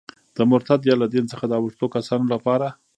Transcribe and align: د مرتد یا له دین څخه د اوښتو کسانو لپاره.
د 0.37 0.39
مرتد 0.51 0.79
یا 0.89 0.95
له 1.01 1.07
دین 1.13 1.25
څخه 1.31 1.45
د 1.47 1.53
اوښتو 1.59 1.85
کسانو 1.95 2.25
لپاره. 2.33 2.67